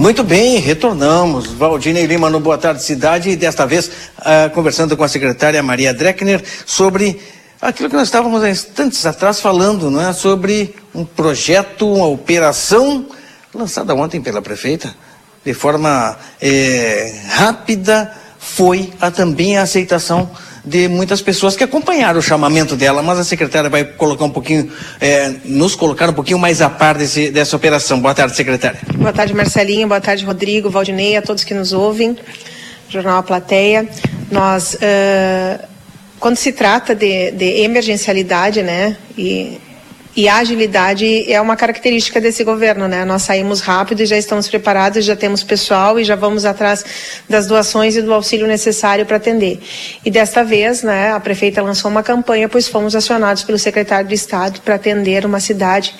[0.00, 1.48] Muito bem, retornamos.
[1.48, 5.92] Valdinei Lima no Boa Tarde Cidade e desta vez uh, conversando com a secretária Maria
[5.92, 7.20] Dreckner sobre
[7.60, 10.10] aquilo que nós estávamos há instantes atrás falando, não é?
[10.14, 13.10] Sobre um projeto, uma operação
[13.54, 14.94] lançada ontem pela prefeita,
[15.44, 20.30] de forma eh, rápida, foi a, também a aceitação
[20.64, 24.70] de muitas pessoas que acompanharam o chamamento dela, mas a secretária vai colocar um pouquinho,
[25.00, 28.00] é, nos colocar um pouquinho mais a par desse, dessa operação.
[28.00, 28.80] Boa tarde, secretária.
[28.94, 29.88] Boa tarde, Marcelinho.
[29.88, 32.16] Boa tarde, Rodrigo, Valdinei, a todos que nos ouvem.
[32.88, 33.88] Jornal A Plateia.
[34.30, 35.64] Nós, uh,
[36.18, 39.58] quando se trata de, de emergencialidade, né, e
[40.16, 43.04] e a agilidade é uma característica desse governo, né?
[43.04, 46.84] Nós saímos rápido e já estamos preparados, já temos pessoal e já vamos atrás
[47.28, 49.60] das doações e do auxílio necessário para atender.
[50.04, 54.14] E desta vez, né, a prefeita lançou uma campanha, pois fomos acionados pelo secretário de
[54.14, 55.94] Estado para atender uma cidade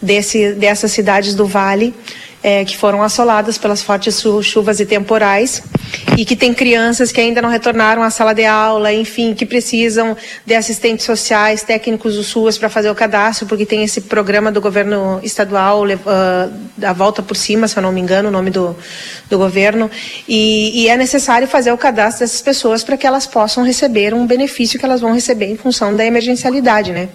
[0.00, 1.94] desse, dessas cidades do Vale
[2.42, 5.62] é, que foram assoladas pelas fortes chuvas e temporais
[6.16, 10.16] e que tem crianças que ainda não retornaram à sala de aula, enfim, que precisam
[10.44, 14.60] de assistentes sociais, técnicos do SUAS para fazer o cadastro, porque tem esse programa do
[14.60, 18.76] governo estadual, uh, da volta por cima, se eu não me engano, o nome do,
[19.30, 19.90] do governo,
[20.28, 24.26] e, e é necessário fazer o cadastro dessas pessoas para que elas possam receber um
[24.26, 27.08] benefício que elas vão receber em função da emergencialidade, né?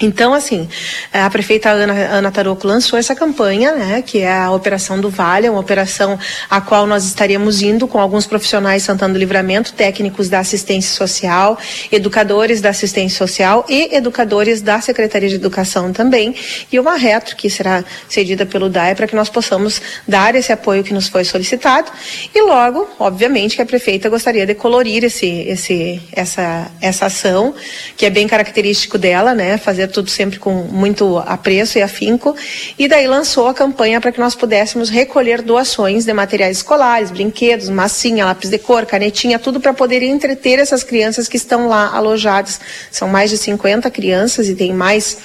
[0.00, 0.68] Então, assim,
[1.10, 2.32] a prefeita Ana, Ana
[2.64, 6.18] lançou essa campanha, né, que é a Operação do Vale, uma operação
[6.50, 11.58] a qual nós estaríamos indo com alguns profissionais Santana do Livramento, técnicos da assistência social,
[11.90, 16.34] educadores da assistência social e educadores da Secretaria de Educação também,
[16.70, 20.84] e uma retro que será cedida pelo DAE para que nós possamos dar esse apoio
[20.84, 21.90] que nos foi solicitado.
[22.34, 27.54] E logo, obviamente, que a prefeita gostaria de colorir esse, esse, essa, essa ação,
[27.96, 32.36] que é bem característico dela, né, fazer tudo sempre com muito apreço e afinco,
[32.78, 37.68] e daí lançou a campanha para que nós pudéssemos recolher doações de materiais escolares, brinquedos,
[37.68, 42.60] massinha, lápis de cor, canetinha, tudo para poder entreter essas crianças que estão lá alojadas.
[42.90, 45.18] São mais de 50 crianças e tem mais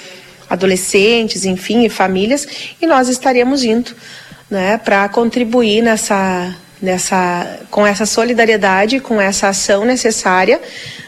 [0.50, 2.46] adolescentes, enfim, e famílias,
[2.80, 3.92] e nós estaremos indo
[4.50, 10.60] né, para contribuir nessa, nessa, com essa solidariedade, com essa ação necessária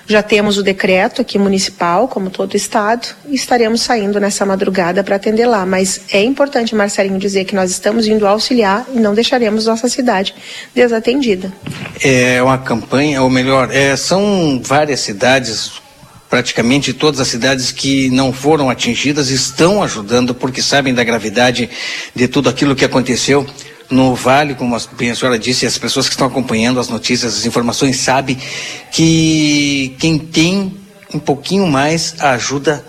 [0.07, 5.17] já temos o decreto aqui municipal, como todo estado, e estaremos saindo nessa madrugada para
[5.17, 5.65] atender lá.
[5.65, 10.35] Mas é importante, Marcelinho, dizer que nós estamos indo auxiliar e não deixaremos nossa cidade
[10.75, 11.53] desatendida.
[12.03, 15.73] É uma campanha, ou melhor, é, são várias cidades
[16.34, 21.71] praticamente todas as cidades que não foram atingidas estão ajudando porque sabem da gravidade
[22.12, 23.47] de tudo aquilo que aconteceu
[23.89, 27.99] no Vale, como a senhora disse, as pessoas que estão acompanhando as notícias, as informações,
[27.99, 28.37] sabem
[28.91, 30.77] que quem tem
[31.15, 32.84] um pouquinho mais, a ajuda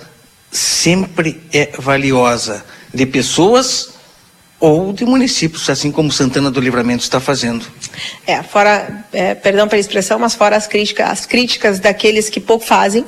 [0.52, 3.90] sempre é valiosa de pessoas
[4.60, 7.64] ou de municípios, assim como Santana do Livramento está fazendo.
[8.26, 12.66] É, fora, é, perdão pela expressão, mas fora as críticas, as críticas daqueles que pouco
[12.66, 13.06] fazem,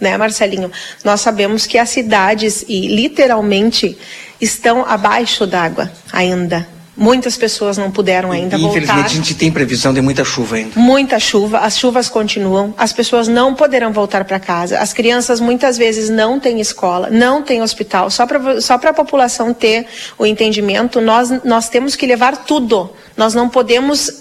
[0.00, 0.70] né, Marcelinho?
[1.04, 3.96] Nós sabemos que as cidades, e literalmente,
[4.40, 6.74] estão abaixo d'água ainda.
[6.96, 8.92] Muitas pessoas não puderam ainda Infelizmente, voltar.
[9.00, 10.78] Infelizmente, a gente tem previsão de muita chuva ainda.
[10.78, 14.78] Muita chuva, as chuvas continuam, as pessoas não poderão voltar para casa.
[14.78, 18.10] As crianças muitas vezes não têm escola, não têm hospital.
[18.10, 22.90] Só para só a população ter o entendimento, nós, nós temos que levar tudo.
[23.16, 24.20] Nós não podemos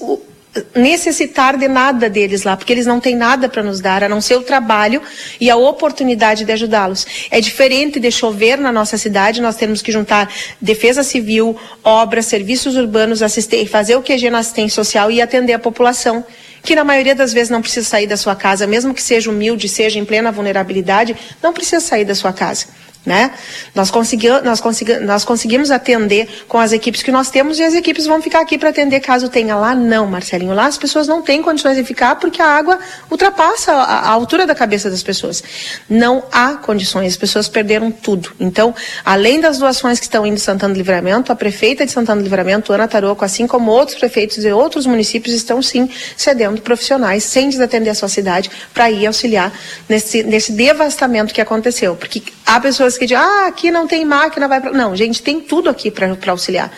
[0.76, 4.22] necessitar de nada deles lá, porque eles não têm nada para nos dar, a não
[4.22, 5.02] ser o trabalho
[5.40, 7.06] e a oportunidade de ajudá-los.
[7.32, 10.32] É diferente de chover na nossa cidade, nós temos que juntar
[10.62, 15.60] defesa civil, obras, serviços urbanos, assistir, fazer o QG na assistência social e atender a
[15.60, 16.24] população
[16.62, 19.68] que na maioria das vezes não precisa sair da sua casa, mesmo que seja humilde,
[19.68, 22.68] seja em plena vulnerabilidade, não precisa sair da sua casa.
[23.06, 23.32] Né?
[23.76, 27.74] Nós, consegui, nós, consegui, nós conseguimos atender com as equipes que nós temos e as
[27.74, 29.76] equipes vão ficar aqui para atender caso tenha lá.
[29.76, 32.80] Não, Marcelinho, lá as pessoas não têm condições de ficar porque a água
[33.12, 35.44] ultrapassa a, a altura da cabeça das pessoas.
[35.90, 38.32] Não há condições, as pessoas perderam tudo.
[38.40, 42.22] Então, além das doações que estão indo em Santana do Livramento, a prefeita de Santana
[42.22, 47.24] do Livramento, Ana Taroco, assim como outros prefeitos de outros municípios, estão sim cedendo profissionais
[47.26, 49.52] sem desatender a sua cidade para ir auxiliar
[49.90, 51.96] nesse, nesse devastamento que aconteceu.
[51.96, 54.72] Porque há pessoas que dizem, ah, aqui não tem máquina, vai pra...
[54.72, 56.72] Não, gente, tem tudo aqui para auxiliar.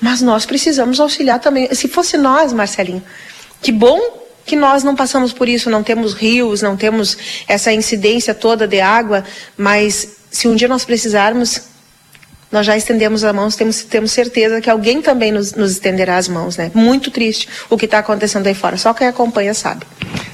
[0.00, 1.72] Mas nós precisamos auxiliar também.
[1.74, 3.02] Se fosse nós, Marcelinho,
[3.60, 8.34] que bom que nós não passamos por isso, não temos rios, não temos essa incidência
[8.34, 9.24] toda de água,
[9.56, 11.62] mas se um dia nós precisarmos,
[12.50, 16.28] nós já estendemos as mãos, temos, temos certeza que alguém também nos, nos estenderá as
[16.28, 16.70] mãos, né?
[16.74, 19.86] Muito triste o que está acontecendo aí fora, só quem acompanha sabe.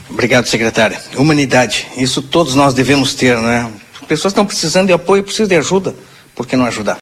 [0.08, 0.98] Obrigado, secretária.
[1.16, 3.70] Humanidade, isso todos nós devemos ter, né?
[4.08, 5.94] Pessoas estão precisando de apoio, precisam de ajuda.
[6.34, 6.94] Por que não ajudar?